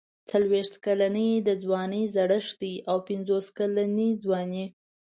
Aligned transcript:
څلوېښت 0.29 0.73
کلني 0.85 1.29
د 1.47 1.49
ځوانۍ 1.63 2.03
زړښت 2.15 2.55
دی 2.61 2.73
او 2.89 2.97
پنځوس 3.07 3.47
کلني 3.57 4.09
ځواني. 4.23 4.65